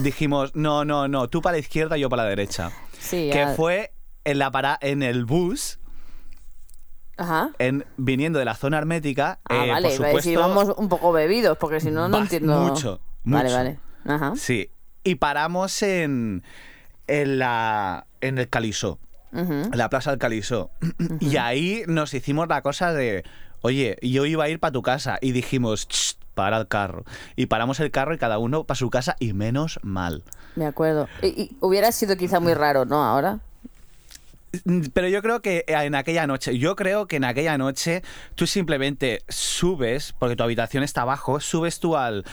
[0.00, 2.72] Dijimos, no, no, no, tú para la izquierda, yo para la derecha.
[2.98, 3.92] Sí, Que ya- fue
[4.24, 5.78] en, la para en el bus,
[7.16, 7.50] Ajá.
[7.58, 9.40] en, viniendo de la zona hermética.
[9.48, 12.60] Ah, eh, vale, por decir, vamos un poco bebidos, porque si no, no entiendo.
[12.60, 13.56] mucho, Vale, mucho.
[13.56, 13.78] vale.
[14.04, 14.34] Ajá.
[14.36, 14.70] Sí.
[15.04, 16.42] Y paramos en,
[17.06, 18.98] en, la, en el Calisó,
[19.32, 20.70] La Plaza del Calisó.
[21.20, 23.24] Y ahí nos hicimos la cosa de,
[23.62, 25.18] oye, yo iba a ir para tu casa.
[25.20, 27.04] Y dijimos, "Ch, para el carro.
[27.34, 30.22] Y paramos el carro y cada uno para su casa y menos mal.
[30.54, 31.08] De acuerdo.
[31.22, 33.02] Y, y hubiera sido quizá muy raro, ¿no?
[33.02, 33.40] Ahora.
[34.92, 38.02] Pero yo creo que en aquella noche, yo creo que en aquella noche
[38.36, 42.24] tú simplemente subes, porque tu habitación está abajo, subes tú al,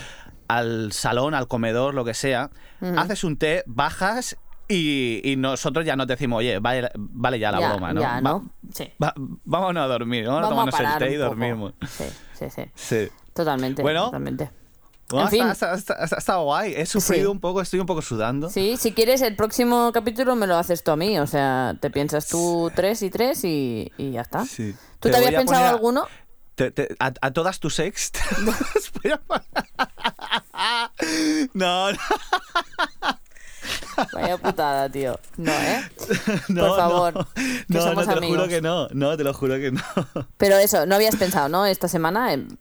[0.47, 2.49] al salón, al comedor, lo que sea,
[2.97, 4.37] haces un té, bajas
[4.73, 8.01] y, y nosotros ya no te decimos, oye, vale, vale ya la ya, broma, ¿no?
[8.01, 8.49] Ya, Va- ¿no?
[8.73, 8.89] Sí.
[9.01, 11.73] va- vámonos a dormir, vamos, a tomarnos el parar té y dormimos.
[11.89, 12.03] Sí,
[12.37, 12.63] sí, sí.
[12.75, 13.07] Sí.
[13.33, 13.81] Totalmente.
[13.81, 14.05] Bueno.
[14.05, 14.49] Totalmente.
[15.09, 15.47] Bueno, En fin.
[15.49, 16.73] está, está- está- está guay.
[16.75, 17.31] He sufrido Sí.
[17.31, 18.49] un poco, estoy un poco sudando.
[18.49, 21.19] Sí, si quieres, el próximo capítulo me lo haces tú a mí.
[21.19, 24.45] O sea, te piensas tú tres y tres y, y ya está.
[24.45, 24.73] Sí.
[24.99, 26.07] ¿Tú Te te habías pensado a- alguno?
[26.55, 28.11] Te- te- a, a todas tus ex.
[31.53, 31.97] No, no,
[34.13, 35.19] Vaya putada, tío.
[35.37, 35.81] No, ¿eh?
[36.49, 39.23] no, Por favor, no, que no, somos no, te lo juro que no, no, te
[39.23, 39.81] lo juro que no.
[40.37, 41.65] Pero eso, no habías pensado, ¿no?
[41.65, 42.33] Esta semana.
[42.33, 42.57] en-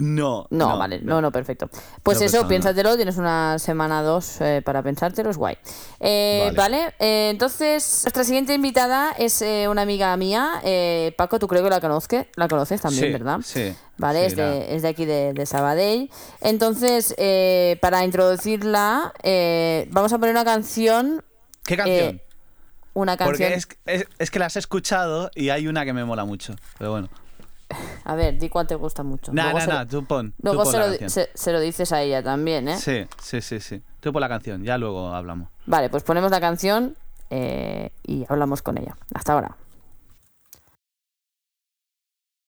[0.00, 1.68] No, No, vale, no, no, perfecto.
[2.04, 5.58] Pues No he eso, piénsatelo, tienes una semana dos eh, para pensártelo, es guay.
[5.98, 6.94] Eh, vale, Vale.
[7.00, 11.70] eh, entonces, nuestra siguiente invitada es eh, una amiga mía, eh, Paco, tú creo que
[11.70, 13.38] la conoces, la conoces también, Sí, ¿verdad?
[13.42, 16.10] sí, Vale, sí, es, de, la- es de aquí de, de Sabadell.
[16.42, 21.24] Entonces, eh, para introducirla, eh, vamos a poner una canción.
[21.64, 22.20] ¿Qué canción?
[22.94, 23.28] una canción.
[23.36, 26.54] Porque es, es, es que la has escuchado y hay una que me mola mucho.
[26.78, 27.08] Pero bueno.
[28.04, 29.32] A ver, di cuál te gusta mucho.
[29.32, 30.30] No, no, no, tú pon.
[30.32, 32.76] tú Luego pon se la lo, se- se lo dices a ella también, ¿eh?
[32.78, 33.82] Sí, sí, sí, sí.
[34.00, 35.48] Tú pon la canción, ya luego hablamos.
[35.66, 36.96] Vale, pues ponemos la canción
[37.30, 38.96] eh, y hablamos con ella.
[39.14, 39.56] Hasta ahora.